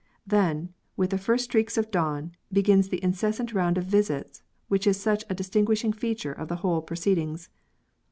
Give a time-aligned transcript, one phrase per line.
[0.25, 4.99] Then, with the first streaks of dawn, begins that incessant round of visits which is
[4.99, 7.49] such a distinguishing feature of the whole proceedings.